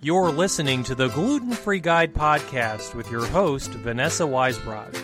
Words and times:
You're 0.00 0.30
listening 0.30 0.84
to 0.84 0.94
the 0.94 1.08
Gluten 1.08 1.50
Free 1.50 1.80
Guide 1.80 2.14
podcast 2.14 2.94
with 2.94 3.10
your 3.10 3.26
host, 3.26 3.70
Vanessa 3.70 4.22
Weisbrod. 4.22 4.96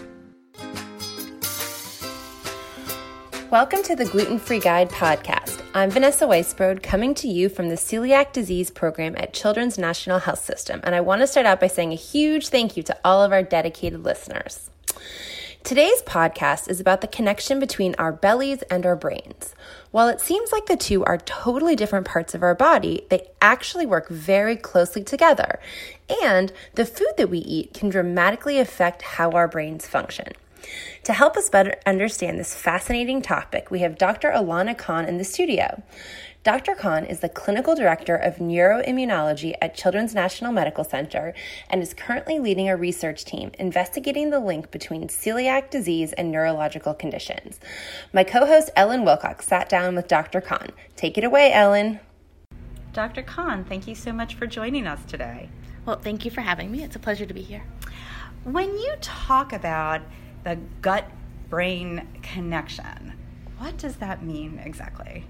Welcome 3.50 3.83
to 3.83 3.96
the 3.96 4.04
Gluten 4.04 4.38
Free 4.38 4.60
Guide 4.60 4.88
podcast. 4.91 5.60
I'm 5.75 5.91
Vanessa 5.91 6.26
Weisbrod, 6.26 6.84
coming 6.84 7.12
to 7.15 7.26
you 7.26 7.49
from 7.49 7.70
the 7.70 7.75
Celiac 7.75 8.32
Disease 8.32 8.70
Program 8.70 9.16
at 9.16 9.32
Children's 9.32 9.79
National 9.79 10.20
Health 10.20 10.45
System. 10.45 10.79
And 10.85 10.95
I 10.95 11.01
want 11.01 11.23
to 11.23 11.27
start 11.27 11.45
out 11.45 11.59
by 11.59 11.67
saying 11.67 11.91
a 11.91 11.97
huge 11.97 12.47
thank 12.47 12.77
you 12.77 12.85
to 12.85 12.97
all 13.05 13.21
of 13.21 13.33
our 13.33 13.43
dedicated 13.43 14.05
listeners. 14.05 14.71
Today's 15.65 16.03
podcast 16.03 16.69
is 16.69 16.79
about 16.79 17.01
the 17.01 17.07
connection 17.07 17.59
between 17.59 17.95
our 17.95 18.12
bellies 18.12 18.61
and 18.65 18.85
our 18.85 18.95
brains. 18.95 19.55
While 19.93 20.09
it 20.09 20.21
seems 20.21 20.53
like 20.53 20.67
the 20.67 20.77
two 20.77 21.03
are 21.07 21.17
totally 21.17 21.75
different 21.75 22.07
parts 22.07 22.35
of 22.35 22.43
our 22.43 22.55
body, 22.55 23.07
they 23.09 23.30
actually 23.41 23.87
work 23.87 24.11
very 24.11 24.57
closely 24.57 25.03
together. 25.03 25.59
And 26.23 26.53
the 26.75 26.85
food 26.85 27.15
that 27.16 27.30
we 27.30 27.38
eat 27.38 27.73
can 27.73 27.88
dramatically 27.88 28.59
affect 28.59 29.01
how 29.01 29.30
our 29.30 29.48
brains 29.48 29.87
function. 29.87 30.35
To 31.04 31.12
help 31.12 31.36
us 31.36 31.50
better 31.50 31.77
understand 31.86 32.38
this 32.38 32.54
fascinating 32.54 33.23
topic, 33.23 33.70
we 33.70 33.80
have 33.80 33.98
Dr. 33.98 34.30
Ilana 34.30 34.77
Kahn 34.77 35.04
in 35.04 35.18
the 35.18 35.24
studio. 35.24 35.82
Dr. 36.45 36.74
Kahn 36.74 37.06
is 37.06 37.20
the 37.20 37.30
clinical 37.30 37.74
director 37.74 38.14
of 38.16 38.37
neuroimmunology 38.37 39.54
at 39.62 39.74
Children's 39.74 40.14
National 40.14 40.52
Medical 40.52 40.84
Center 40.84 41.32
and 41.70 41.82
is 41.82 41.95
currently 41.95 42.38
leading 42.38 42.68
a 42.68 42.77
research 42.77 43.24
team 43.24 43.50
investigating 43.59 44.28
the 44.28 44.40
link 44.40 44.70
between 44.70 45.09
celiac 45.09 45.70
disease 45.70 46.12
and 46.12 46.30
neurological 46.30 46.92
conditions. 46.92 47.60
My 48.12 48.24
co 48.24 48.45
host 48.45 48.68
Ellen 48.76 49.06
Wilcox 49.06 49.46
sat 49.46 49.70
down 49.70 49.95
with 49.95 50.06
Dr. 50.06 50.42
Kahn. 50.42 50.70
Take 50.96 51.16
it 51.16 51.24
away, 51.24 51.51
Ellen. 51.51 52.01
Dr. 52.92 53.23
Kahn, 53.23 53.65
thank 53.65 53.88
you 53.88 53.95
so 53.95 54.12
much 54.12 54.34
for 54.34 54.46
joining 54.46 54.87
us 54.87 55.02
today. 55.06 55.48
Well, 55.87 55.98
thank 55.98 56.26
you 56.26 56.30
for 56.30 56.42
having 56.42 56.70
me. 56.70 56.84
It's 56.84 56.95
a 56.95 56.98
pleasure 56.98 57.24
to 57.24 57.34
be 57.34 57.42
here. 57.42 57.65
When 58.45 58.68
you 58.68 58.95
talk 59.01 59.54
about 59.54 60.02
the 60.45 60.59
gut 60.82 61.10
brain 61.50 62.06
connection, 62.23 63.14
what 63.59 63.76
does 63.78 63.96
that 63.96 64.22
mean 64.22 64.60
exactly? 64.64 65.24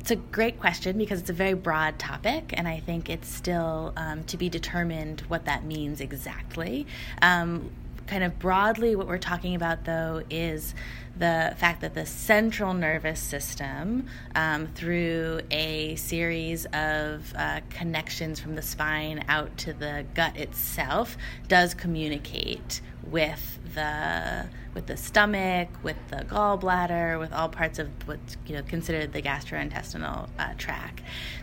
It's 0.00 0.10
a 0.10 0.16
great 0.16 0.60
question 0.60 0.98
because 0.98 1.20
it's 1.20 1.30
a 1.30 1.34
very 1.34 1.54
broad 1.54 1.98
topic, 1.98 2.54
and 2.56 2.68
I 2.68 2.78
think 2.78 3.10
it's 3.10 3.28
still 3.28 3.92
um, 3.96 4.22
to 4.24 4.36
be 4.36 4.48
determined 4.48 5.22
what 5.22 5.46
that 5.46 5.64
means 5.64 6.00
exactly. 6.00 6.86
Um, 7.22 7.70
kind 8.06 8.22
of 8.22 8.38
broadly, 8.38 8.94
what 8.94 9.08
we're 9.08 9.18
talking 9.18 9.54
about 9.56 9.84
though 9.84 10.22
is 10.30 10.74
the 11.18 11.54
fact 11.56 11.80
that 11.80 11.94
the 11.94 12.04
central 12.04 12.74
nervous 12.74 13.20
system, 13.20 14.06
um, 14.34 14.66
through 14.68 15.40
a 15.50 15.96
series 15.96 16.66
of 16.66 17.32
uh, 17.36 17.60
connections 17.70 18.38
from 18.38 18.54
the 18.54 18.62
spine 18.62 19.24
out 19.28 19.56
to 19.56 19.72
the 19.72 20.04
gut 20.14 20.36
itself, 20.36 21.16
does 21.48 21.74
communicate 21.74 22.80
with 23.02 23.58
the 23.74 24.46
with 24.74 24.86
the 24.88 24.96
stomach, 24.96 25.68
with 25.82 25.96
the 26.08 26.16
gallbladder, 26.16 27.18
with 27.18 27.32
all 27.32 27.48
parts 27.48 27.78
of 27.78 27.88
what's 28.06 28.36
you 28.46 28.54
know 28.54 28.62
considered 28.62 29.12
the 29.14 29.22
gastrointestinal 29.22 30.28
uh, 30.38 30.52
tract. 30.58 31.00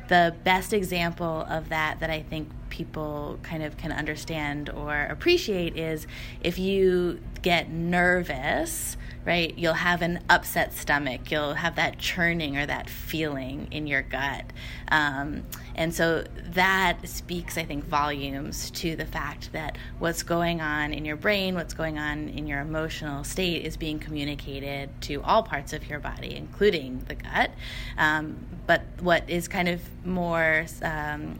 The 0.08 0.36
best 0.44 0.74
example 0.74 1.48
of 1.50 1.70
that 1.70 2.00
that 2.02 2.12
I 2.12 2.22
think 2.22 2.50
people 2.70 3.40
kind 3.42 3.64
of 3.64 3.78
can 3.78 3.92
understand 3.92 4.70
or 4.70 5.08
appreciate 5.10 5.78
is 5.78 6.06
if 6.42 6.60
you 6.60 7.20
get 7.42 7.70
nervous 7.70 8.98
right? 9.26 9.58
You'll 9.64 9.76
have 9.76 10.02
an 10.02 10.20
upset 10.30 10.74
stomach. 10.74 11.32
You'll 11.32 11.54
have 11.54 11.78
that 11.78 11.98
churning 11.98 12.58
or 12.58 12.66
that 12.66 12.90
feeling 12.90 13.70
in 13.72 13.88
your 13.88 14.02
gut. 14.02 14.44
Um, 14.90 15.44
and 15.74 15.96
so 15.96 16.26
that 16.50 17.08
speaks, 17.08 17.58
I 17.58 17.64
think, 17.64 17.86
volumes 17.86 18.70
to 18.72 18.98
the 18.98 19.06
fact 19.06 19.54
that 19.54 19.78
what's 20.00 20.22
going 20.22 20.60
on 20.60 20.92
in 20.92 21.06
your 21.06 21.16
brain, 21.16 21.56
what's 21.56 21.74
going 21.74 21.98
on 21.98 22.28
in 22.28 22.46
your 22.46 22.60
emotional 22.60 23.24
state 23.24 23.66
is 23.66 23.78
being 23.78 24.00
communicated 24.00 24.90
to 25.04 25.24
all 25.24 25.44
parts 25.44 25.72
of 25.72 25.90
your 25.90 26.02
body, 26.02 26.36
including 26.36 27.00
the 27.08 27.16
gut. 27.16 27.52
Um, 27.98 28.36
but 28.68 28.82
what 29.00 29.30
is 29.30 29.48
kind 29.48 29.70
of 29.70 29.80
more 30.06 30.66
um, 30.82 31.38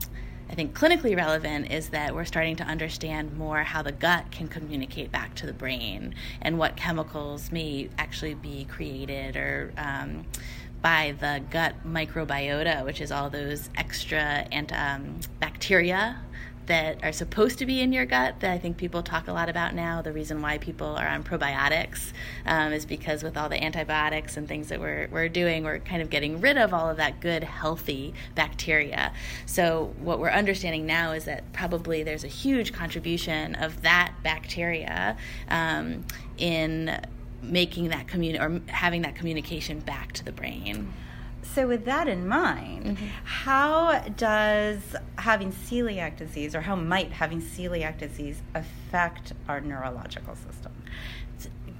I 0.50 0.54
think 0.54 0.78
clinically 0.78 1.16
relevant 1.16 1.72
is 1.72 1.88
that 1.88 2.14
we're 2.14 2.24
starting 2.24 2.56
to 2.56 2.64
understand 2.64 3.36
more 3.36 3.62
how 3.62 3.82
the 3.82 3.92
gut 3.92 4.30
can 4.30 4.48
communicate 4.48 5.10
back 5.10 5.34
to 5.36 5.46
the 5.46 5.52
brain 5.52 6.14
and 6.42 6.58
what 6.58 6.76
chemicals 6.76 7.50
may 7.50 7.88
actually 7.98 8.34
be 8.34 8.66
created 8.66 9.36
or 9.36 9.72
um, 9.76 10.24
by 10.82 11.14
the 11.18 11.42
gut 11.50 11.74
microbiota, 11.86 12.84
which 12.84 13.00
is 13.00 13.10
all 13.10 13.30
those 13.30 13.70
extra 13.76 14.46
um, 14.72 15.18
bacteria 15.40 16.20
that 16.66 17.02
are 17.02 17.12
supposed 17.12 17.58
to 17.58 17.66
be 17.66 17.80
in 17.80 17.92
your 17.92 18.06
gut 18.06 18.40
that 18.40 18.50
I 18.50 18.58
think 18.58 18.76
people 18.76 19.02
talk 19.02 19.28
a 19.28 19.32
lot 19.32 19.48
about 19.48 19.74
now. 19.74 20.02
The 20.02 20.12
reason 20.12 20.40
why 20.40 20.58
people 20.58 20.96
are 20.96 21.06
on 21.06 21.22
probiotics 21.22 22.12
um, 22.46 22.72
is 22.72 22.86
because 22.86 23.22
with 23.22 23.36
all 23.36 23.48
the 23.48 23.62
antibiotics 23.62 24.36
and 24.36 24.48
things 24.48 24.68
that 24.68 24.80
we're, 24.80 25.08
we're 25.10 25.28
doing, 25.28 25.64
we're 25.64 25.78
kind 25.80 26.02
of 26.02 26.10
getting 26.10 26.40
rid 26.40 26.56
of 26.56 26.72
all 26.72 26.88
of 26.88 26.96
that 26.96 27.20
good, 27.20 27.44
healthy 27.44 28.14
bacteria. 28.34 29.12
So, 29.46 29.94
what 29.98 30.18
we're 30.18 30.30
understanding 30.30 30.86
now 30.86 31.12
is 31.12 31.24
that 31.24 31.52
probably 31.52 32.02
there's 32.02 32.24
a 32.24 32.28
huge 32.28 32.72
contribution 32.72 33.54
of 33.56 33.82
that 33.82 34.14
bacteria 34.22 35.16
um, 35.48 36.04
in 36.38 37.00
making 37.42 37.88
that 37.88 38.06
communi- 38.06 38.40
or 38.40 38.60
having 38.72 39.02
that 39.02 39.14
communication 39.14 39.80
back 39.80 40.12
to 40.12 40.24
the 40.24 40.32
brain. 40.32 40.92
So, 41.52 41.68
with 41.68 41.84
that 41.84 42.08
in 42.08 42.26
mind, 42.26 42.84
mm-hmm. 42.84 43.06
how 43.24 44.00
does 44.16 44.80
having 45.18 45.52
celiac 45.52 46.16
disease, 46.16 46.54
or 46.54 46.62
how 46.62 46.74
might 46.74 47.12
having 47.12 47.42
celiac 47.42 47.98
disease 47.98 48.42
affect 48.54 49.32
our 49.48 49.60
neurological 49.60 50.34
system? 50.36 50.72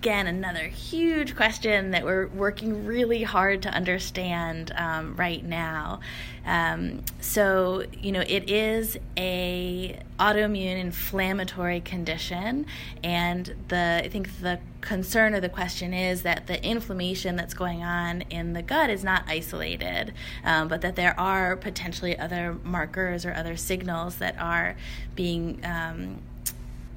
Again 0.04 0.26
another 0.26 0.66
huge 0.68 1.34
question 1.34 1.92
that 1.92 2.04
we're 2.04 2.26
working 2.26 2.84
really 2.84 3.22
hard 3.22 3.62
to 3.62 3.70
understand 3.70 4.70
um, 4.76 5.16
right 5.16 5.42
now. 5.42 5.98
Um, 6.44 7.02
so 7.22 7.84
you 8.02 8.12
know 8.12 8.20
it 8.20 8.50
is 8.50 8.98
a 9.16 9.98
autoimmune 10.20 10.78
inflammatory 10.78 11.80
condition, 11.80 12.66
and 13.02 13.54
the 13.68 14.02
I 14.04 14.08
think 14.10 14.42
the 14.42 14.60
concern 14.82 15.32
or 15.32 15.40
the 15.40 15.48
question 15.48 15.94
is 15.94 16.20
that 16.20 16.48
the 16.48 16.62
inflammation 16.62 17.34
that's 17.34 17.54
going 17.54 17.82
on 17.82 18.20
in 18.28 18.52
the 18.52 18.60
gut 18.60 18.90
is 18.90 19.04
not 19.04 19.24
isolated, 19.26 20.12
um, 20.44 20.68
but 20.68 20.82
that 20.82 20.96
there 20.96 21.18
are 21.18 21.56
potentially 21.56 22.18
other 22.18 22.58
markers 22.62 23.24
or 23.24 23.32
other 23.32 23.56
signals 23.56 24.16
that 24.16 24.38
are 24.38 24.76
being 25.14 25.64
um, 25.64 26.18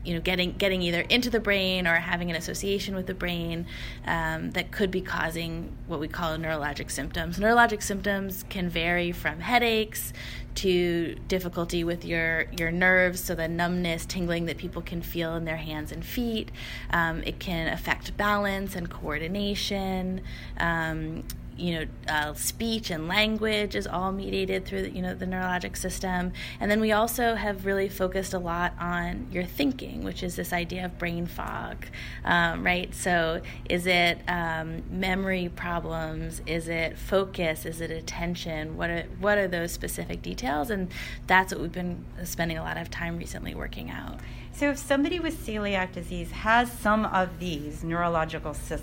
you 0.04 0.14
know 0.14 0.22
getting 0.22 0.54
getting 0.54 0.82
either 0.82 1.02
into 1.02 1.30
the 1.30 1.40
brain 1.40 1.88
or 1.88 1.96
having 1.96 2.30
an 2.30 2.36
association 2.36 2.96
with 2.96 3.08
the 3.08 3.14
brain 3.14 3.66
um, 4.06 4.52
that 4.52 4.72
could 4.72 4.92
be 4.92 5.02
causing 5.02 5.76
what 5.88 6.00
we 6.00 6.08
call 6.08 6.38
neurologic 6.38 6.90
symptoms. 6.90 7.38
Neurologic 7.38 7.84
symptoms 7.84 8.46
can 8.50 8.70
vary 8.70 9.12
from 9.12 9.40
headaches 9.40 10.14
to 10.56 11.16
difficulty 11.28 11.84
with 11.84 12.04
your 12.04 12.46
your 12.58 12.72
nerves, 12.72 13.20
so 13.20 13.36
the 13.36 13.48
numbness, 13.48 14.06
tingling 14.06 14.46
that 14.46 14.58
people 14.58 14.82
can 14.82 15.02
feel 15.02 15.36
in 15.36 15.46
their 15.46 15.58
hands 15.58 15.92
and 15.92 16.04
feet. 16.04 16.52
Um, 16.90 17.22
it 17.24 17.40
can 17.40 17.72
affect 17.72 18.18
balance 18.18 18.76
and 18.76 18.90
coordination. 18.90 20.22
Um, 20.58 21.24
you 21.58 21.80
know, 21.80 21.86
uh, 22.08 22.34
speech 22.34 22.92
and 22.92 23.08
language 23.08 23.76
is 23.76 23.88
all 23.88 24.12
mediated 24.12 24.66
through 24.66 24.84
the, 24.84 24.92
you 24.92 25.02
know 25.02 25.14
the 25.14 25.26
neurologic 25.26 25.76
system, 25.76 26.34
and 26.60 26.70
then 26.70 26.80
we 26.80 26.92
also 26.92 27.36
have 27.36 27.66
really 27.66 27.90
focused 27.90 28.34
a 28.34 28.40
lot 28.40 28.74
on 28.80 29.28
your 29.32 29.44
thinking, 29.44 30.04
which 30.04 30.24
is 30.24 30.36
this 30.36 30.54
idea 30.54 30.86
of 30.86 30.98
brain 30.98 31.26
fog, 31.26 31.86
um, 32.24 32.64
right? 32.66 32.94
So, 32.94 33.42
is 33.70 33.88
it 33.88 34.20
um, 34.28 34.84
memory 34.90 35.50
problems? 35.56 36.42
Is 36.46 36.68
it 36.68 36.98
focus? 36.98 37.66
Is 37.66 37.82
it 37.82 37.92
attention? 37.92 38.78
What 38.78 38.90
are 38.90 39.04
what 39.20 39.38
are 39.38 39.48
those 39.48 39.72
specific 39.72 40.22
details? 40.22 40.70
And 40.70 40.90
that's 41.26 41.54
what 41.54 41.62
we've 41.62 41.72
been 41.72 42.06
spending 42.24 42.58
a 42.58 42.64
lot 42.64 42.78
of 42.78 42.90
time 42.92 43.18
recently 43.18 43.56
working 43.56 43.90
out. 43.90 44.20
So, 44.58 44.72
if 44.72 44.80
somebody 44.80 45.20
with 45.20 45.46
celiac 45.46 45.92
disease 45.92 46.32
has 46.32 46.72
some 46.72 47.06
of 47.06 47.38
these 47.38 47.84
neurological 47.84 48.56
sy- 48.56 48.80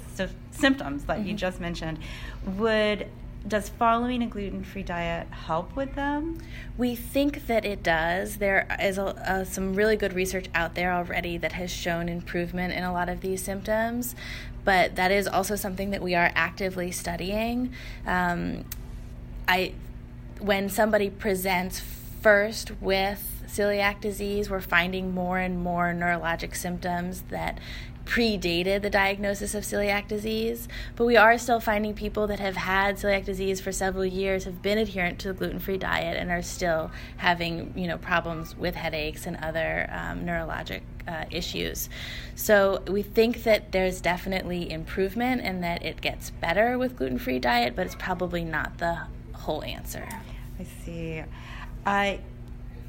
symptoms 0.53 1.05
that 1.06 1.19
mm-hmm. 1.19 1.31
you 1.31 1.35
just 1.35 1.59
mentioned, 1.59 1.99
would 2.47 3.09
does 3.47 3.71
following 3.71 4.23
a 4.23 4.26
gluten-free 4.26 4.85
diet 4.85 5.26
help 5.29 5.75
with 5.75 5.97
them? 5.97 6.38
We 6.79 6.94
think 6.94 7.49
that 7.49 7.65
it 7.65 7.82
does. 7.82 8.37
There 8.37 8.69
is 8.81 8.99
a, 8.99 9.06
uh, 9.06 9.44
some 9.44 9.75
really 9.75 9.97
good 9.97 10.12
research 10.12 10.47
out 10.55 10.76
there 10.76 10.93
already 10.93 11.37
that 11.38 11.53
has 11.53 11.73
shown 11.73 12.09
improvement 12.09 12.73
in 12.73 12.85
a 12.85 12.93
lot 12.93 13.09
of 13.09 13.20
these 13.20 13.43
symptoms, 13.43 14.15
but 14.65 14.94
that 14.94 15.11
is 15.11 15.27
also 15.27 15.56
something 15.56 15.91
that 15.91 16.00
we 16.00 16.15
are 16.15 16.31
actively 16.37 16.93
studying. 16.93 17.73
Um, 18.06 18.65
I, 19.49 19.73
when 20.38 20.69
somebody 20.69 21.11
presents 21.11 21.81
first 22.25 22.71
with 22.81 23.44
celiac 23.47 24.00
disease, 24.00 24.49
we're 24.49 24.59
finding 24.59 25.12
more 25.12 25.37
and 25.37 25.62
more 25.62 25.93
neurologic 25.93 26.56
symptoms 26.56 27.21
that 27.29 27.59
predated 28.06 28.81
the 28.81 28.88
diagnosis 28.88 29.55
of 29.55 29.62
celiac 29.62 30.09
disease, 30.09 30.67
but 30.97 31.05
we 31.05 31.19
are 31.19 31.37
still 31.37 31.61
finding 31.61 31.93
people 31.93 32.26
that 32.26 32.41
have 32.41 32.56
had 32.56 32.97
celiac 32.97 33.26
disease 33.26 33.61
for 33.61 33.73
several 33.73 34.06
years, 34.06 34.44
have 34.44 34.62
been 34.62 34.79
adherent 34.79 35.19
to 35.19 35.29
the 35.29 35.35
gluten-free 35.35 35.76
diet, 35.76 36.17
and 36.17 36.31
are 36.31 36.41
still 36.41 36.91
having 37.19 37.75
you 37.76 37.87
know 37.87 37.99
problems 37.99 38.56
with 38.56 38.75
headaches 38.75 39.27
and 39.27 39.37
other 39.43 39.87
um, 39.93 40.25
neurologic 40.25 40.81
uh, 41.06 41.27
issues. 41.31 41.91
So 42.37 42.82
we 42.88 43.03
think 43.03 43.43
that 43.43 43.70
there's 43.70 44.00
definitely 44.00 44.70
improvement 44.70 45.43
and 45.43 45.62
that 45.62 45.85
it 45.85 46.00
gets 46.00 46.31
better 46.31 46.79
with 46.79 46.97
gluten-free 46.97 47.41
diet, 47.41 47.77
but 47.77 47.85
it's 47.85 47.97
probably 47.97 48.44
not 48.44 48.79
the 48.79 49.00
whole 49.35 49.62
answer. 49.62 50.09
I 50.59 50.65
see. 50.85 51.23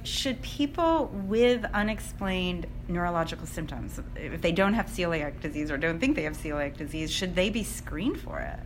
Should 0.03 0.41
people 0.43 1.07
with 1.25 1.65
unexplained 1.73 2.67
neurological 2.87 3.47
symptoms, 3.47 3.99
if 4.15 4.41
they 4.41 4.51
don't 4.51 4.75
have 4.75 4.85
celiac 4.85 5.41
disease 5.41 5.71
or 5.71 5.77
don't 5.77 5.99
think 5.99 6.15
they 6.15 6.23
have 6.23 6.37
celiac 6.37 6.77
disease, 6.77 7.11
should 7.11 7.35
they 7.35 7.49
be 7.49 7.63
screened 7.63 8.19
for 8.19 8.39
it? 8.39 8.59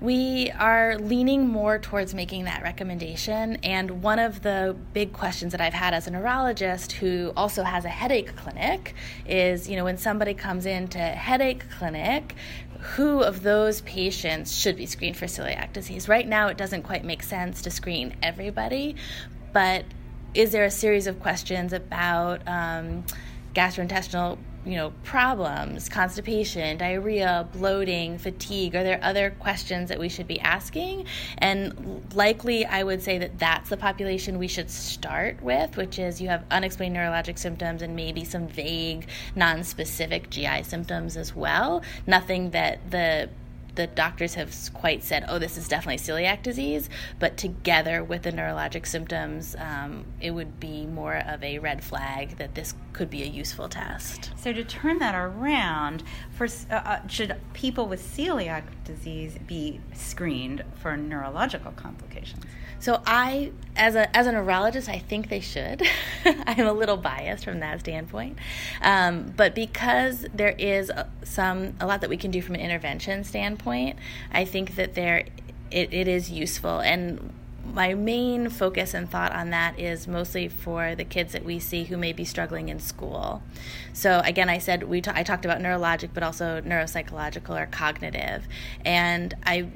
We 0.00 0.50
are 0.52 0.98
leaning 0.98 1.48
more 1.48 1.78
towards 1.78 2.14
making 2.14 2.44
that 2.44 2.62
recommendation. 2.62 3.56
And 3.62 4.02
one 4.02 4.18
of 4.18 4.42
the 4.42 4.76
big 4.92 5.12
questions 5.12 5.52
that 5.52 5.60
I've 5.60 5.72
had 5.72 5.94
as 5.94 6.06
a 6.06 6.10
neurologist 6.10 6.92
who 6.92 7.32
also 7.36 7.62
has 7.62 7.84
a 7.84 7.88
headache 7.88 8.36
clinic 8.36 8.94
is 9.26 9.68
you 9.68 9.76
know, 9.76 9.84
when 9.84 9.96
somebody 9.96 10.34
comes 10.34 10.66
into 10.66 10.98
headache 10.98 11.64
clinic, 11.78 12.34
who 12.96 13.22
of 13.22 13.42
those 13.42 13.80
patients 13.82 14.54
should 14.54 14.76
be 14.76 14.84
screened 14.84 15.16
for 15.16 15.26
celiac 15.26 15.72
disease? 15.72 16.06
Right 16.08 16.28
now, 16.28 16.48
it 16.48 16.58
doesn't 16.58 16.82
quite 16.82 17.02
make 17.04 17.22
sense 17.22 17.62
to 17.62 17.70
screen 17.70 18.14
everybody, 18.22 18.96
but 19.54 19.86
is 20.34 20.52
there 20.52 20.64
a 20.64 20.70
series 20.70 21.06
of 21.06 21.20
questions 21.20 21.72
about 21.72 22.46
um, 22.46 23.04
gastrointestinal 23.54 24.36
you 24.66 24.76
know 24.76 24.94
problems 25.02 25.90
constipation 25.90 26.78
diarrhea 26.78 27.46
bloating 27.52 28.18
fatigue? 28.18 28.74
Are 28.74 28.82
there 28.82 28.98
other 29.02 29.30
questions 29.38 29.90
that 29.90 29.98
we 29.98 30.08
should 30.08 30.26
be 30.26 30.40
asking? 30.40 31.06
And 31.38 32.02
likely 32.14 32.64
i 32.64 32.82
would 32.82 33.02
say 33.02 33.18
that 33.18 33.38
that's 33.38 33.70
the 33.70 33.76
population 33.76 34.38
we 34.38 34.48
should 34.48 34.70
start 34.70 35.40
with 35.42 35.76
which 35.76 35.98
is 35.98 36.20
you 36.20 36.28
have 36.28 36.44
unexplained 36.50 36.96
neurologic 36.96 37.38
symptoms 37.38 37.82
and 37.82 37.94
maybe 37.94 38.24
some 38.24 38.48
vague 38.48 39.06
non-specific 39.36 40.30
gi 40.30 40.62
symptoms 40.62 41.16
as 41.16 41.34
well. 41.34 41.82
Nothing 42.06 42.50
that 42.50 42.90
the 42.90 43.28
the 43.74 43.86
doctors 43.86 44.34
have 44.34 44.54
quite 44.72 45.02
said, 45.02 45.24
oh, 45.28 45.38
this 45.38 45.56
is 45.56 45.68
definitely 45.68 45.98
celiac 45.98 46.42
disease, 46.42 46.88
but 47.18 47.36
together 47.36 48.02
with 48.04 48.22
the 48.22 48.32
neurologic 48.32 48.86
symptoms, 48.86 49.56
um, 49.58 50.04
it 50.20 50.30
would 50.30 50.60
be 50.60 50.86
more 50.86 51.16
of 51.16 51.42
a 51.42 51.58
red 51.58 51.82
flag 51.82 52.36
that 52.36 52.54
this 52.54 52.74
could 52.92 53.10
be 53.10 53.22
a 53.22 53.26
useful 53.26 53.68
test. 53.68 54.30
So, 54.36 54.52
to 54.52 54.64
turn 54.64 54.98
that 54.98 55.14
around, 55.14 56.02
for, 56.30 56.46
uh, 56.70 56.74
uh, 56.74 57.08
should 57.08 57.36
people 57.52 57.86
with 57.86 58.00
celiac 58.00 58.64
disease 58.84 59.38
be 59.46 59.80
screened 59.92 60.62
for 60.80 60.96
neurological 60.96 61.72
complications? 61.72 62.44
So 62.84 63.00
I, 63.06 63.52
as 63.76 63.94
a 63.94 64.14
as 64.14 64.26
a 64.26 64.32
neurologist, 64.32 64.90
I 64.90 64.98
think 64.98 65.30
they 65.30 65.40
should. 65.40 65.82
I'm 66.46 66.66
a 66.66 66.72
little 66.74 66.98
biased 66.98 67.42
from 67.42 67.60
that 67.60 67.80
standpoint, 67.80 68.38
um, 68.82 69.32
but 69.34 69.54
because 69.54 70.26
there 70.34 70.54
is 70.58 70.92
some 71.22 71.76
a 71.80 71.86
lot 71.86 72.02
that 72.02 72.10
we 72.10 72.18
can 72.18 72.30
do 72.30 72.42
from 72.42 72.56
an 72.56 72.60
intervention 72.60 73.24
standpoint, 73.24 73.63
I 73.66 74.44
think 74.44 74.76
that 74.76 74.94
there 74.94 75.24
it, 75.70 75.92
it 75.92 76.08
is 76.08 76.30
useful. 76.30 76.80
And 76.80 77.32
my 77.72 77.94
main 77.94 78.50
focus 78.50 78.94
and 78.94 79.10
thought 79.10 79.32
on 79.32 79.50
that 79.50 79.78
is 79.78 80.06
mostly 80.06 80.48
for 80.48 80.94
the 80.94 81.04
kids 81.04 81.32
that 81.32 81.44
we 81.44 81.58
see 81.58 81.84
who 81.84 81.96
may 81.96 82.12
be 82.12 82.24
struggling 82.24 82.68
in 82.68 82.78
school. 82.78 83.42
So 83.92 84.20
again, 84.24 84.48
I 84.48 84.58
said 84.58 84.84
we 84.84 85.00
t- 85.00 85.10
I 85.14 85.22
talked 85.22 85.44
about 85.44 85.60
neurologic, 85.60 86.10
but 86.12 86.22
also 86.22 86.60
neuropsychological 86.60 87.60
or 87.60 87.66
cognitive, 87.66 88.46
and 88.84 89.34
I 89.44 89.68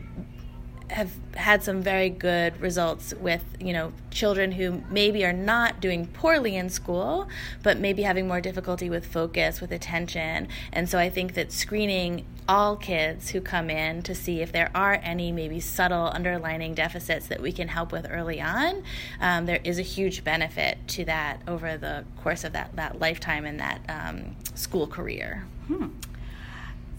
have 0.90 1.12
had 1.34 1.62
some 1.62 1.82
very 1.82 2.08
good 2.08 2.58
results 2.62 3.12
with 3.20 3.44
you 3.60 3.72
know 3.72 3.92
children 4.10 4.52
who 4.52 4.82
maybe 4.90 5.24
are 5.24 5.34
not 5.34 5.80
doing 5.80 6.06
poorly 6.06 6.56
in 6.56 6.70
school 6.70 7.28
but 7.62 7.78
maybe 7.78 8.02
having 8.02 8.26
more 8.26 8.40
difficulty 8.40 8.88
with 8.88 9.04
focus 9.04 9.60
with 9.60 9.70
attention. 9.70 10.48
And 10.72 10.88
so 10.88 10.98
i 10.98 11.10
think 11.10 11.34
that 11.34 11.52
screening 11.52 12.24
all 12.48 12.76
kids 12.76 13.28
who 13.30 13.40
come 13.40 13.68
in 13.68 14.02
to 14.02 14.14
see 14.14 14.40
if 14.40 14.50
there 14.50 14.70
are 14.74 14.98
any 15.02 15.30
maybe 15.30 15.60
subtle 15.60 16.10
underlining 16.14 16.74
deficits 16.74 17.26
that 17.26 17.40
we 17.42 17.52
can 17.52 17.68
help 17.68 17.92
with 17.92 18.06
early 18.10 18.40
on 18.40 18.82
um, 19.20 19.44
there 19.46 19.60
is 19.64 19.78
a 19.78 19.82
huge 19.82 20.24
benefit 20.24 20.78
to 20.88 21.04
that 21.04 21.40
over 21.46 21.76
the 21.76 22.04
course 22.16 22.44
of 22.44 22.52
that, 22.54 22.74
that 22.74 22.98
lifetime 22.98 23.44
and 23.44 23.60
that 23.60 23.80
um, 23.88 24.34
school 24.54 24.86
career 24.86 25.44
hmm. 25.66 25.88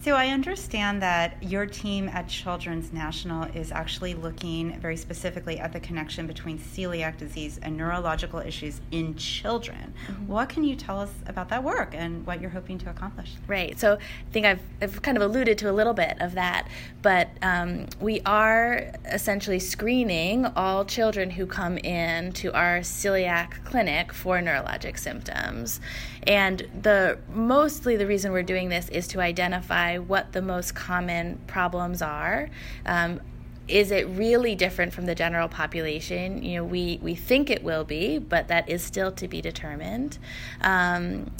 So 0.02 0.14
I 0.14 0.28
understand 0.28 1.02
that 1.02 1.36
your 1.42 1.66
team 1.66 2.08
at 2.08 2.26
Children's 2.26 2.90
National 2.90 3.44
is 3.54 3.70
actually 3.70 4.14
looking 4.14 4.80
very 4.80 4.96
specifically 4.96 5.58
at 5.58 5.74
the 5.74 5.80
connection 5.80 6.26
between 6.26 6.58
celiac 6.58 7.18
disease 7.18 7.60
and 7.62 7.76
neurological 7.76 8.40
issues 8.40 8.80
in 8.92 9.14
children. 9.16 9.92
Mm-hmm. 10.06 10.26
What 10.26 10.48
can 10.48 10.64
you 10.64 10.74
tell 10.74 10.98
us 10.98 11.10
about 11.26 11.50
that 11.50 11.62
work 11.62 11.90
and 11.94 12.24
what 12.26 12.40
you're 12.40 12.48
hoping 12.48 12.78
to 12.78 12.88
accomplish? 12.88 13.34
Right. 13.46 13.78
So 13.78 13.96
I 13.96 14.32
think 14.32 14.46
I've, 14.46 14.62
I've 14.80 15.02
kind 15.02 15.18
of 15.18 15.22
alluded 15.22 15.58
to 15.58 15.70
a 15.70 15.74
little 15.74 15.92
bit 15.92 16.16
of 16.18 16.32
that, 16.32 16.66
but 17.02 17.28
um, 17.42 17.86
we 18.00 18.22
are 18.24 18.94
essentially 19.04 19.58
screening 19.58 20.46
all 20.46 20.86
children 20.86 21.28
who 21.28 21.44
come 21.44 21.76
in 21.76 22.32
to 22.32 22.50
our 22.54 22.78
celiac 22.78 23.62
clinic 23.64 24.14
for 24.14 24.38
neurologic 24.38 24.98
symptoms. 24.98 25.78
And 26.22 26.66
the 26.80 27.18
mostly 27.34 27.96
the 27.96 28.06
reason 28.06 28.32
we're 28.32 28.42
doing 28.42 28.70
this 28.70 28.88
is 28.88 29.06
to 29.08 29.20
identify 29.20 29.89
what 29.98 30.32
the 30.32 30.42
most 30.42 30.74
common 30.74 31.38
problems 31.46 32.02
are. 32.02 32.48
Um, 32.86 33.20
is 33.68 33.92
it 33.92 34.08
really 34.08 34.54
different 34.56 34.92
from 34.92 35.06
the 35.06 35.14
general 35.14 35.48
population? 35.48 36.42
You 36.42 36.56
know, 36.56 36.64
we, 36.64 36.98
we 37.02 37.14
think 37.14 37.50
it 37.50 37.62
will 37.62 37.84
be, 37.84 38.18
but 38.18 38.48
that 38.48 38.68
is 38.68 38.82
still 38.82 39.12
to 39.12 39.28
be 39.28 39.40
determined. 39.40 40.18
Um, 40.60 41.30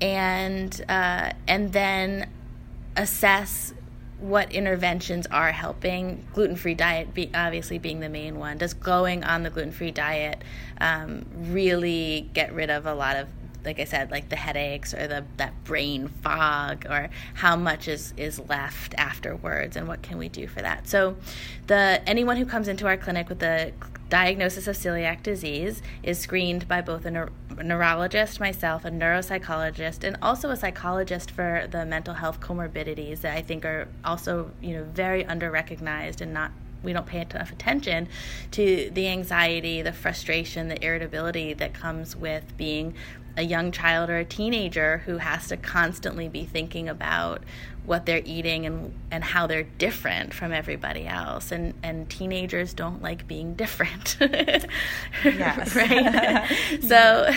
and 0.00 0.84
uh, 0.88 1.32
and 1.46 1.72
then 1.72 2.28
assess 2.96 3.72
what 4.18 4.52
interventions 4.52 5.26
are 5.26 5.52
helping. 5.52 6.24
Gluten 6.32 6.56
free 6.56 6.74
diet, 6.74 7.12
be, 7.12 7.30
obviously, 7.34 7.78
being 7.78 8.00
the 8.00 8.08
main 8.08 8.38
one. 8.38 8.58
Does 8.58 8.74
going 8.74 9.24
on 9.24 9.42
the 9.42 9.50
gluten 9.50 9.72
free 9.72 9.90
diet 9.90 10.42
um, 10.80 11.24
really 11.34 12.28
get 12.32 12.52
rid 12.54 12.70
of 12.70 12.86
a 12.86 12.94
lot 12.94 13.16
of 13.16 13.28
like 13.64 13.78
I 13.78 13.84
said, 13.84 14.10
like 14.10 14.28
the 14.28 14.36
headaches 14.36 14.92
or 14.94 15.06
the 15.06 15.24
that 15.36 15.64
brain 15.64 16.08
fog, 16.08 16.86
or 16.88 17.10
how 17.34 17.56
much 17.56 17.88
is 17.88 18.12
is 18.16 18.38
left 18.38 18.94
afterwards, 18.96 19.76
and 19.76 19.88
what 19.88 20.02
can 20.02 20.18
we 20.18 20.28
do 20.28 20.46
for 20.46 20.62
that? 20.62 20.88
So, 20.88 21.16
the 21.66 22.02
anyone 22.06 22.36
who 22.36 22.46
comes 22.46 22.68
into 22.68 22.86
our 22.86 22.96
clinic 22.96 23.28
with 23.28 23.42
a 23.42 23.72
diagnosis 24.08 24.66
of 24.66 24.76
celiac 24.76 25.22
disease 25.22 25.80
is 26.02 26.18
screened 26.18 26.68
by 26.68 26.82
both 26.82 27.06
a, 27.06 27.10
neur- 27.10 27.30
a 27.56 27.62
neurologist, 27.62 28.40
myself, 28.40 28.84
a 28.84 28.90
neuropsychologist, 28.90 30.04
and 30.04 30.18
also 30.20 30.50
a 30.50 30.56
psychologist 30.56 31.30
for 31.30 31.66
the 31.70 31.86
mental 31.86 32.14
health 32.14 32.38
comorbidities 32.38 33.22
that 33.22 33.34
I 33.36 33.42
think 33.42 33.64
are 33.64 33.88
also 34.04 34.50
you 34.60 34.76
know 34.76 34.84
very 34.84 35.24
underrecognized 35.24 36.20
and 36.20 36.34
not 36.34 36.52
we 36.82 36.92
don't 36.92 37.06
pay 37.06 37.20
enough 37.20 37.52
attention 37.52 38.08
to 38.52 38.90
the 38.92 39.08
anxiety, 39.08 39.82
the 39.82 39.92
frustration, 39.92 40.68
the 40.68 40.84
irritability 40.84 41.54
that 41.54 41.72
comes 41.72 42.16
with 42.16 42.56
being 42.56 42.94
a 43.36 43.42
young 43.42 43.72
child 43.72 44.10
or 44.10 44.18
a 44.18 44.24
teenager 44.24 44.98
who 45.06 45.18
has 45.18 45.48
to 45.48 45.56
constantly 45.56 46.28
be 46.28 46.44
thinking 46.44 46.88
about 46.88 47.42
what 47.84 48.06
they're 48.06 48.22
eating 48.24 48.64
and 48.64 48.94
and 49.10 49.24
how 49.24 49.46
they're 49.46 49.64
different 49.64 50.32
from 50.32 50.52
everybody 50.52 51.06
else. 51.06 51.50
And 51.50 51.74
and 51.82 52.08
teenagers 52.08 52.74
don't 52.74 53.02
like 53.02 53.26
being 53.26 53.54
different. 53.54 54.16
Yes. 55.24 55.74
right? 55.76 56.48
So 56.82 57.30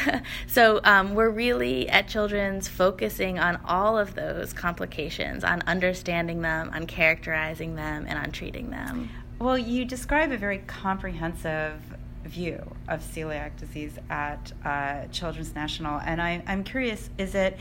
so 0.48 0.82
um, 0.84 1.16
we're 1.16 1.30
really 1.30 1.90
at 1.90 2.08
children's 2.08 2.68
focusing 2.68 3.40
on 3.40 3.60
all 3.66 3.98
of 3.98 4.16
those 4.16 4.54
complications 4.54 5.44
on 5.44 5.64
understanding 5.68 6.42
them 6.42 6.70
on 6.74 6.88
characterizing 6.88 7.76
them 7.76 8.06
and 8.08 8.20
on 8.20 8.32
treating 8.32 8.70
them. 8.70 9.10
Well 9.40 9.58
you 9.58 9.86
describe 9.86 10.32
a 10.32 10.38
very 10.38 10.60
comprehensive 10.60 11.95
view 12.26 12.60
of 12.88 13.02
celiac 13.02 13.56
disease 13.58 13.98
at 14.10 14.52
uh, 14.64 15.06
Children's 15.08 15.56
National. 15.56 16.00
And 16.00 16.22
I, 16.22 16.44
I'm 16.48 16.64
curious, 16.64 17.10
is 17.18 17.36
it 17.36 17.58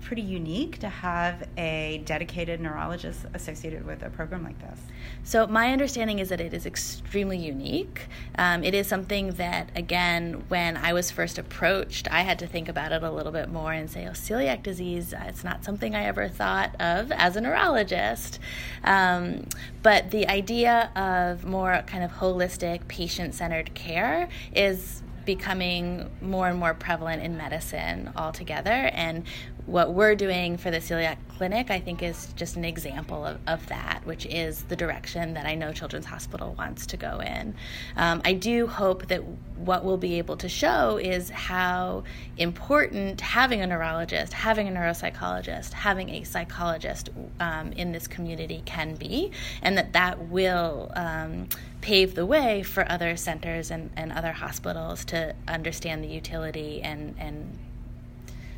pretty 0.00 0.22
unique 0.22 0.78
to 0.78 0.88
have 0.88 1.48
a 1.56 2.02
dedicated 2.04 2.60
neurologist 2.60 3.26
associated 3.34 3.86
with 3.86 4.02
a 4.02 4.10
program 4.10 4.44
like 4.44 4.58
this? 4.60 4.80
So, 5.24 5.46
my 5.46 5.72
understanding 5.72 6.18
is 6.18 6.28
that 6.30 6.40
it 6.40 6.54
is 6.54 6.66
extremely 6.66 7.38
unique. 7.38 8.06
Um, 8.36 8.64
it 8.64 8.74
is 8.74 8.86
something 8.86 9.32
that, 9.32 9.70
again, 9.74 10.44
when 10.48 10.76
I 10.76 10.92
was 10.92 11.10
first 11.10 11.38
approached, 11.38 12.10
I 12.10 12.22
had 12.22 12.38
to 12.40 12.46
think 12.46 12.68
about 12.68 12.92
it 12.92 13.02
a 13.02 13.10
little 13.10 13.32
bit 13.32 13.50
more 13.50 13.72
and 13.72 13.90
say, 13.90 14.06
oh, 14.06 14.12
celiac 14.12 14.62
disease, 14.62 15.12
uh, 15.12 15.24
it's 15.26 15.44
not 15.44 15.64
something 15.64 15.94
I 15.94 16.04
ever 16.04 16.28
thought 16.28 16.74
of 16.80 17.12
as 17.12 17.36
a 17.36 17.40
neurologist. 17.40 18.38
Um, 18.84 19.46
but 19.82 20.10
the 20.10 20.28
idea 20.28 20.90
of 20.96 21.44
more 21.44 21.82
kind 21.86 22.04
of 22.04 22.12
holistic, 22.12 22.88
patient 22.88 23.34
centered 23.34 23.74
care 23.74 24.28
is 24.54 25.02
becoming 25.28 26.08
more 26.22 26.48
and 26.48 26.58
more 26.58 26.72
prevalent 26.72 27.22
in 27.22 27.36
medicine 27.36 28.10
altogether. 28.16 28.70
And 28.70 29.24
what 29.66 29.92
we're 29.92 30.14
doing 30.14 30.56
for 30.56 30.70
the 30.70 30.78
celiac 30.78 31.18
clinic, 31.36 31.70
I 31.70 31.80
think, 31.80 32.02
is 32.02 32.32
just 32.34 32.56
an 32.56 32.64
example 32.64 33.26
of, 33.26 33.38
of 33.46 33.66
that, 33.66 34.00
which 34.06 34.24
is 34.24 34.62
the 34.62 34.74
direction 34.74 35.34
that 35.34 35.44
I 35.44 35.54
know 35.54 35.70
Children's 35.70 36.06
Hospital 36.06 36.54
wants 36.56 36.86
to 36.86 36.96
go 36.96 37.20
in. 37.20 37.54
Um, 37.96 38.22
I 38.24 38.32
do 38.32 38.66
hope 38.66 39.08
that 39.08 39.22
what 39.56 39.84
we'll 39.84 39.98
be 39.98 40.16
able 40.16 40.38
to 40.38 40.48
show 40.48 40.96
is 40.96 41.28
how 41.28 42.04
important 42.38 43.20
having 43.20 43.60
a 43.60 43.66
neurologist, 43.66 44.32
having 44.32 44.66
a 44.66 44.70
neuropsychologist, 44.70 45.74
having 45.74 46.08
a 46.08 46.24
psychologist 46.24 47.10
um, 47.38 47.72
in 47.72 47.92
this 47.92 48.06
community 48.06 48.62
can 48.64 48.94
be, 48.94 49.32
and 49.60 49.76
that 49.76 49.92
that 49.92 50.28
will. 50.28 50.90
Um, 50.96 51.48
pave 51.88 52.14
the 52.14 52.26
way 52.26 52.62
for 52.62 52.86
other 52.92 53.16
centers 53.16 53.70
and, 53.70 53.88
and 53.96 54.12
other 54.12 54.32
hospitals 54.32 55.06
to 55.06 55.34
understand 55.48 56.04
the 56.04 56.06
utility 56.06 56.82
and, 56.82 57.14
and 57.18 57.58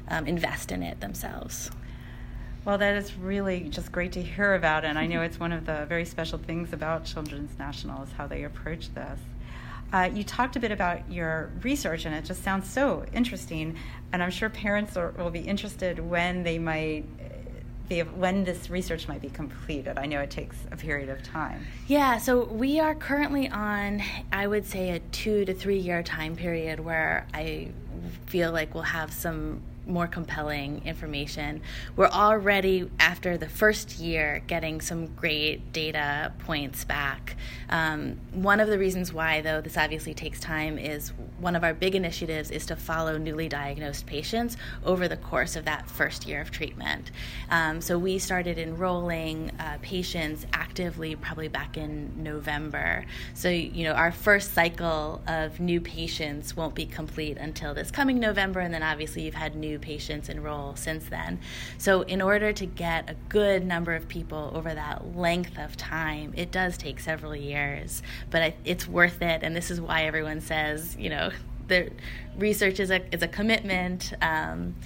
um, 0.09 0.27
invest 0.27 0.73
in 0.73 0.83
it 0.83 0.99
themselves. 0.99 1.71
Well, 2.65 2.77
that 2.79 2.97
is 2.97 3.15
really 3.15 3.69
just 3.69 3.93
great 3.93 4.11
to 4.13 4.23
hear 4.23 4.57
about, 4.57 4.85
and 4.85 4.99
I 4.99 5.07
know 5.07 5.23
it's 5.23 5.39
one 5.39 5.53
of 5.53 5.65
the 5.65 5.87
very 5.89 6.05
special 6.05 6.39
things 6.39 6.73
about 6.73 7.05
Children's 7.05 7.57
National 7.57 8.03
is 8.03 8.11
how 8.19 8.27
they 8.27 8.43
approach 8.43 8.93
this. 8.95 9.21
Uh, 9.93 10.11
you 10.13 10.25
talked 10.25 10.57
a 10.57 10.61
bit 10.61 10.73
about 10.73 11.09
your 11.09 11.53
research, 11.63 12.07
and 12.07 12.15
it 12.17 12.25
just 12.25 12.43
sounds 12.43 12.69
so 12.69 13.05
interesting. 13.13 13.77
And 14.13 14.25
I'm 14.25 14.33
sure 14.33 14.51
parents 14.51 14.97
are, 14.97 15.13
will 15.13 15.31
be 15.31 15.41
interested 15.41 16.01
when 16.01 16.43
they 16.43 16.59
might 16.59 17.05
when 17.99 18.45
this 18.45 18.71
research 18.71 19.09
might 19.09 19.21
be 19.21 19.31
completed. 19.31 19.99
I 19.99 20.07
know 20.07 20.21
it 20.21 20.31
takes 20.31 20.57
a 20.71 20.77
period 20.77 21.09
of 21.09 21.23
time. 21.23 21.67
Yeah, 21.89 22.19
so 22.19 22.45
we 22.45 22.79
are 22.79 22.95
currently 22.95 23.49
on, 23.49 24.03
I 24.33 24.47
would 24.47 24.65
say, 24.65 24.91
a 24.91 25.01
two 25.11 25.45
to 25.45 25.53
three 25.53 25.79
year 25.79 26.03
time 26.03 26.37
period 26.37 26.81
where 26.81 27.27
I 27.35 27.69
feel 28.27 28.53
like 28.53 28.75
we'll 28.75 28.85
have 28.85 29.13
some 29.13 29.63
more 29.91 30.07
compelling 30.07 30.83
information. 30.87 31.61
We're 31.97 32.09
already, 32.09 32.91
after 32.99 33.37
the 33.37 33.49
first 33.49 33.99
year, 33.99 34.43
getting 34.47 34.81
some 34.81 35.07
great 35.15 35.73
data 35.73 36.33
points 36.39 36.85
back. 36.85 37.37
Um, 37.69 38.19
one 38.33 38.61
of 38.61 38.69
the 38.69 38.79
reasons 38.79 39.13
why, 39.13 39.41
though, 39.41 39.61
this 39.61 39.77
obviously 39.77 40.15
takes 40.15 40.41
time 40.41 40.79
is 40.79 41.13
one 41.39 41.57
of 41.57 41.65
our 41.65 41.75
big 41.75 41.95
initiatives 41.95 42.51
is 42.51 42.67
to 42.67 42.77
follow 42.77 43.19
newly 43.19 43.49
diagnosed 43.49 44.07
patients 44.07 44.57
over 44.85 45.09
the 45.09 45.17
course 45.17 45.57
of 45.57 45.65
that 45.65 45.91
first 45.91 46.27
year 46.27 46.41
of 46.41 46.51
treatment. 46.51 47.11
Um, 47.51 47.81
so 47.81 47.99
we 47.99 48.19
started 48.19 48.59
enrolling 48.59 49.51
uh, 49.59 49.79
patients 49.83 50.47
actively 50.81 51.15
probably 51.15 51.49
back 51.49 51.77
in 51.77 52.11
November. 52.23 53.05
So, 53.35 53.51
you 53.51 53.85
know, 53.85 53.93
our 53.93 54.11
first 54.11 54.55
cycle 54.55 55.21
of 55.27 55.61
new 55.61 55.79
patients 55.79 56.57
won't 56.57 56.75
be 56.75 56.87
complete 56.87 57.37
until 57.37 57.75
this 57.75 57.91
coming 57.91 58.19
November, 58.19 58.61
and 58.61 58.73
then 58.73 58.83
obviously 58.83 59.23
you've 59.23 59.35
had 59.35 59.55
new 59.55 59.79
patients 59.79 60.31
enroll 60.31 60.77
since 60.77 61.05
then. 61.07 61.39
So, 61.77 62.01
in 62.03 62.23
order 62.23 62.55
to 62.55 62.65
get 62.65 63.11
a 63.11 63.15
good 63.29 63.67
number 63.67 63.95
of 63.95 64.09
people 64.09 64.53
over 64.55 64.73
that 64.73 65.15
length 65.15 65.59
of 65.59 65.77
time, 65.77 66.33
it 66.35 66.51
does 66.51 66.79
take 66.79 66.99
several 66.99 67.37
years, 67.37 68.03
but 68.31 68.55
it's 68.65 68.89
worth 68.89 69.21
it. 69.21 69.43
And 69.43 69.55
this 69.55 69.71
is 69.71 69.83
why 69.83 70.05
everyone 70.05 70.41
says, 70.41 70.97
you 70.99 71.11
know, 71.11 71.31
the 71.69 71.91
research 72.39 72.81
is 72.81 72.91
a 72.91 73.03
is 73.15 73.23
a 73.23 73.29
commitment. 73.29 74.15
Um, 74.23 74.77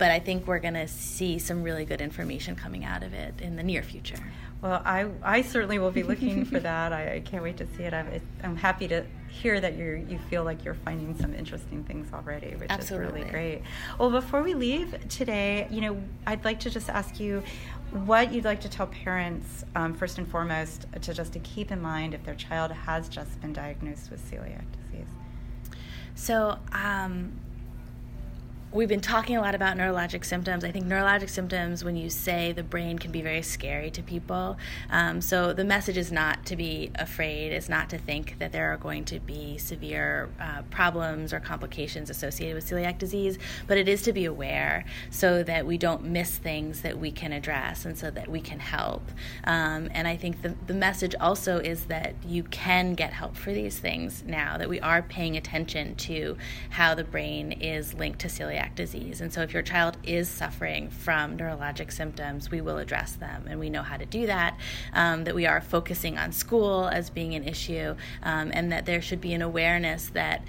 but 0.00 0.10
I 0.10 0.18
think 0.18 0.46
we're 0.46 0.60
going 0.60 0.74
to 0.74 0.88
see 0.88 1.38
some 1.38 1.62
really 1.62 1.84
good 1.84 2.00
information 2.00 2.56
coming 2.56 2.86
out 2.86 3.02
of 3.02 3.12
it 3.12 3.34
in 3.42 3.56
the 3.56 3.62
near 3.62 3.82
future. 3.82 4.16
Well, 4.62 4.80
I, 4.82 5.06
I 5.22 5.42
certainly 5.42 5.78
will 5.78 5.90
be 5.90 6.02
looking 6.02 6.46
for 6.46 6.58
that. 6.70 6.94
I, 6.94 7.16
I, 7.16 7.20
can't 7.20 7.42
wait 7.42 7.58
to 7.58 7.66
see 7.76 7.82
it. 7.82 7.92
I'm, 7.92 8.08
I'm 8.42 8.56
happy 8.56 8.88
to 8.88 9.04
hear 9.28 9.60
that 9.60 9.76
you 9.76 10.06
you 10.08 10.18
feel 10.30 10.42
like 10.42 10.64
you're 10.64 10.74
finding 10.86 11.14
some 11.18 11.34
interesting 11.34 11.84
things 11.84 12.14
already, 12.14 12.56
which 12.56 12.70
Absolutely. 12.70 13.08
is 13.08 13.14
really 13.14 13.30
great. 13.30 13.62
Well, 13.98 14.10
before 14.10 14.42
we 14.42 14.54
leave 14.54 14.96
today, 15.10 15.68
you 15.70 15.82
know, 15.82 16.02
I'd 16.26 16.46
like 16.46 16.60
to 16.60 16.70
just 16.70 16.88
ask 16.88 17.20
you 17.20 17.42
what 18.06 18.32
you'd 18.32 18.46
like 18.46 18.62
to 18.62 18.70
tell 18.70 18.86
parents 18.86 19.64
um, 19.76 19.92
first 19.92 20.16
and 20.16 20.26
foremost 20.26 20.86
to 21.02 21.12
just 21.12 21.34
to 21.34 21.40
keep 21.40 21.70
in 21.70 21.82
mind 21.82 22.14
if 22.14 22.24
their 22.24 22.34
child 22.34 22.72
has 22.72 23.10
just 23.10 23.38
been 23.42 23.52
diagnosed 23.52 24.10
with 24.10 24.22
celiac 24.30 24.64
disease. 24.88 25.08
So. 26.14 26.58
Um, 26.72 27.32
we've 28.72 28.88
been 28.88 29.00
talking 29.00 29.36
a 29.36 29.40
lot 29.40 29.54
about 29.56 29.76
neurologic 29.76 30.24
symptoms. 30.24 30.62
I 30.62 30.70
think 30.70 30.86
neurologic 30.86 31.28
symptoms, 31.28 31.82
when 31.82 31.96
you 31.96 32.08
say 32.08 32.52
the 32.52 32.62
brain, 32.62 33.00
can 33.00 33.10
be 33.10 33.20
very 33.20 33.42
scary 33.42 33.90
to 33.90 34.02
people. 34.02 34.58
Um, 34.90 35.20
so 35.20 35.52
the 35.52 35.64
message 35.64 35.96
is 35.96 36.12
not 36.12 36.46
to 36.46 36.56
be 36.56 36.92
afraid, 36.94 37.52
it's 37.52 37.68
not 37.68 37.90
to 37.90 37.98
think 37.98 38.38
that 38.38 38.52
there 38.52 38.72
are 38.72 38.76
going 38.76 39.04
to 39.06 39.18
be 39.18 39.58
severe 39.58 40.30
uh, 40.40 40.62
problems 40.70 41.32
or 41.32 41.40
complications 41.40 42.10
associated 42.10 42.54
with 42.54 42.68
celiac 42.68 42.98
disease, 42.98 43.38
but 43.66 43.76
it 43.76 43.88
is 43.88 44.02
to 44.02 44.12
be 44.12 44.24
aware 44.24 44.84
so 45.10 45.42
that 45.42 45.66
we 45.66 45.76
don't 45.76 46.04
miss 46.04 46.38
things 46.38 46.82
that 46.82 46.96
we 46.96 47.10
can 47.10 47.32
address 47.32 47.84
and 47.84 47.98
so 47.98 48.08
that 48.10 48.28
we 48.28 48.40
can 48.40 48.60
help. 48.60 49.02
Um, 49.44 49.88
and 49.92 50.06
I 50.06 50.16
think 50.16 50.42
the, 50.42 50.54
the 50.68 50.74
message 50.74 51.16
also 51.18 51.58
is 51.58 51.86
that 51.86 52.14
you 52.24 52.44
can 52.44 52.94
get 52.94 53.12
help 53.12 53.36
for 53.36 53.52
these 53.52 53.78
things 53.78 54.22
now, 54.24 54.56
that 54.58 54.68
we 54.68 54.78
are 54.78 55.02
paying 55.02 55.36
attention 55.36 55.96
to 55.96 56.36
how 56.70 56.94
the 56.94 57.04
brain 57.04 57.50
is 57.50 57.94
linked 57.94 58.20
to 58.20 58.28
celiac 58.28 58.59
disease. 58.74 59.20
And 59.20 59.32
so, 59.32 59.42
if 59.42 59.52
your 59.52 59.62
child 59.62 59.96
is 60.04 60.28
suffering 60.28 60.90
from 60.90 61.36
neurologic 61.36 61.92
symptoms, 61.92 62.50
we 62.50 62.60
will 62.60 62.78
address 62.78 63.12
them. 63.12 63.46
And 63.48 63.58
we 63.58 63.70
know 63.70 63.82
how 63.82 63.96
to 63.96 64.06
do 64.06 64.26
that, 64.26 64.58
um, 64.92 65.24
that 65.24 65.34
we 65.34 65.46
are 65.46 65.60
focusing 65.60 66.18
on 66.18 66.32
school 66.32 66.86
as 66.88 67.10
being 67.10 67.34
an 67.34 67.44
issue, 67.44 67.94
um, 68.22 68.50
and 68.54 68.72
that 68.72 68.86
there 68.86 69.00
should 69.00 69.20
be 69.20 69.32
an 69.32 69.42
awareness 69.42 70.08
that 70.10 70.42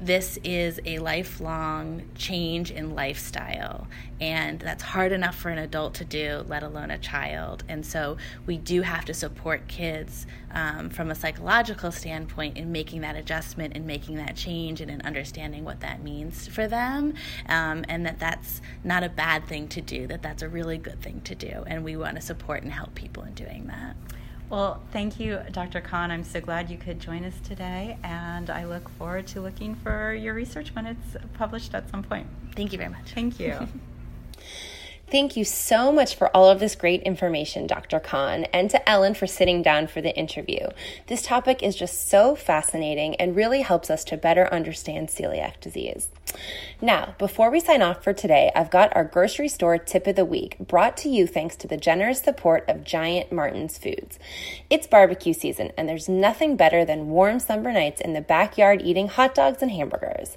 this 0.00 0.38
is 0.44 0.78
a 0.84 0.98
lifelong 0.98 2.02
change 2.14 2.70
in 2.70 2.94
lifestyle. 2.94 3.86
And 4.20 4.60
that's 4.60 4.82
hard 4.82 5.12
enough 5.12 5.34
for 5.34 5.48
an 5.48 5.58
adult 5.58 5.94
to 5.94 6.04
do 6.04 6.44
let 6.48 6.62
alone 6.62 6.90
a 6.90 6.98
child. 6.98 7.64
And 7.68 7.84
so 7.84 8.16
we 8.46 8.58
do 8.58 8.82
have 8.82 9.04
to 9.06 9.14
support 9.14 9.68
kids 9.68 10.26
um, 10.50 10.90
from 10.90 11.10
a 11.10 11.14
psychological 11.14 11.90
standpoint 11.92 12.56
in 12.56 12.72
making 12.72 13.02
that 13.02 13.16
adjustment 13.16 13.74
and 13.74 13.86
making 13.86 14.16
that 14.16 14.36
change 14.36 14.80
and 14.80 14.90
in 14.90 15.00
understanding 15.02 15.64
what 15.64 15.80
that 15.80 16.02
means 16.02 16.46
for 16.48 16.66
them 16.66 17.14
um, 17.48 17.84
and 17.88 18.06
that 18.06 18.18
that's 18.18 18.62
not 18.82 19.04
a 19.04 19.08
bad 19.08 19.46
thing 19.46 19.68
to 19.68 19.80
do 19.80 20.06
that 20.06 20.22
that's 20.22 20.42
a 20.42 20.48
really 20.48 20.78
good 20.78 21.00
thing 21.00 21.20
to 21.22 21.34
do. 21.34 21.64
And 21.66 21.84
we 21.84 21.96
want 21.96 22.16
to 22.16 22.22
support 22.22 22.62
and 22.62 22.72
help 22.72 22.94
people 22.94 23.22
in 23.24 23.34
doing 23.34 23.66
that 23.66 23.96
well, 24.50 24.82
thank 24.92 25.18
you, 25.18 25.40
Dr. 25.50 25.80
Kahn. 25.80 26.10
I'm 26.10 26.24
so 26.24 26.40
glad 26.40 26.70
you 26.70 26.78
could 26.78 27.00
join 27.00 27.24
us 27.24 27.34
today, 27.44 27.98
and 28.02 28.50
I 28.50 28.64
look 28.64 28.88
forward 28.90 29.26
to 29.28 29.40
looking 29.40 29.74
for 29.74 30.14
your 30.14 30.34
research 30.34 30.74
when 30.74 30.86
it's 30.86 31.16
published 31.34 31.74
at 31.74 31.90
some 31.90 32.02
point. 32.02 32.26
Thank 32.54 32.72
you 32.72 32.78
very 32.78 32.90
much. 32.90 33.12
Thank 33.12 33.40
you. 33.40 33.68
Thank 35.08 35.36
you 35.36 35.44
so 35.44 35.92
much 35.92 36.16
for 36.16 36.36
all 36.36 36.50
of 36.50 36.58
this 36.58 36.74
great 36.74 37.02
information, 37.04 37.68
Dr. 37.68 38.00
Kahn, 38.00 38.42
and 38.52 38.68
to 38.70 38.88
Ellen 38.88 39.14
for 39.14 39.28
sitting 39.28 39.62
down 39.62 39.86
for 39.86 40.00
the 40.00 40.14
interview. 40.16 40.66
This 41.06 41.22
topic 41.22 41.62
is 41.62 41.76
just 41.76 42.08
so 42.08 42.34
fascinating 42.34 43.14
and 43.16 43.36
really 43.36 43.62
helps 43.62 43.88
us 43.88 44.02
to 44.04 44.16
better 44.16 44.52
understand 44.52 45.08
celiac 45.08 45.60
disease. 45.60 46.08
Now, 46.80 47.14
before 47.18 47.50
we 47.50 47.60
sign 47.60 47.82
off 47.82 48.02
for 48.02 48.12
today, 48.12 48.50
I've 48.54 48.70
got 48.70 48.94
our 48.96 49.04
grocery 49.04 49.48
store 49.48 49.78
tip 49.78 50.06
of 50.08 50.16
the 50.16 50.24
week 50.24 50.56
brought 50.58 50.96
to 50.98 51.08
you 51.08 51.26
thanks 51.26 51.56
to 51.56 51.68
the 51.68 51.76
generous 51.76 52.20
support 52.20 52.68
of 52.68 52.84
Giant 52.84 53.30
Martin's 53.32 53.78
Foods. 53.78 54.18
It's 54.68 54.86
barbecue 54.86 55.32
season, 55.32 55.72
and 55.78 55.88
there's 55.88 56.08
nothing 56.08 56.56
better 56.56 56.84
than 56.84 57.08
warm 57.08 57.38
summer 57.38 57.72
nights 57.72 58.00
in 58.00 58.12
the 58.12 58.20
backyard 58.20 58.82
eating 58.82 59.08
hot 59.08 59.34
dogs 59.34 59.62
and 59.62 59.70
hamburgers. 59.70 60.36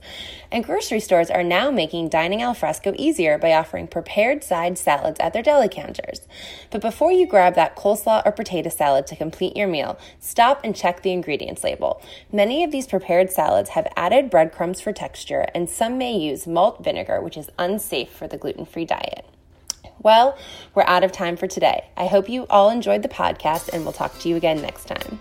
And 0.51 0.63
grocery 0.63 0.99
stores 0.99 1.29
are 1.29 1.43
now 1.43 1.71
making 1.71 2.09
dining 2.09 2.41
al 2.41 2.53
fresco 2.53 2.93
easier 2.97 3.37
by 3.37 3.53
offering 3.53 3.87
prepared 3.87 4.43
side 4.59 4.77
salads 4.77 5.19
at 5.21 5.31
their 5.31 5.41
deli 5.41 5.69
counters. 5.69 6.27
But 6.69 6.81
before 6.81 7.13
you 7.13 7.25
grab 7.25 7.55
that 7.55 7.77
coleslaw 7.77 8.23
or 8.25 8.31
potato 8.33 8.69
salad 8.69 9.07
to 9.07 9.15
complete 9.15 9.55
your 9.55 9.67
meal, 9.67 9.97
stop 10.19 10.59
and 10.65 10.75
check 10.75 11.01
the 11.01 11.11
ingredients 11.11 11.63
label. 11.63 12.01
Many 12.31 12.63
of 12.65 12.71
these 12.71 12.87
prepared 12.87 13.31
salads 13.31 13.69
have 13.69 13.87
added 13.95 14.29
breadcrumbs 14.29 14.81
for 14.81 14.91
texture 14.91 15.45
and 15.55 15.69
some 15.69 15.97
may 15.97 16.13
use 16.13 16.45
malt 16.45 16.83
vinegar, 16.83 17.21
which 17.21 17.37
is 17.37 17.49
unsafe 17.57 18.11
for 18.11 18.27
the 18.27 18.37
gluten 18.37 18.65
free 18.65 18.85
diet. 18.85 19.25
Well, 20.01 20.37
we're 20.75 20.83
out 20.83 21.03
of 21.03 21.11
time 21.11 21.37
for 21.37 21.47
today. 21.47 21.89
I 21.95 22.07
hope 22.07 22.27
you 22.27 22.45
all 22.49 22.69
enjoyed 22.69 23.01
the 23.01 23.09
podcast, 23.09 23.67
and 23.73 23.83
we'll 23.83 23.91
talk 23.91 24.17
to 24.19 24.29
you 24.29 24.37
again 24.37 24.61
next 24.61 24.85
time. 24.85 25.19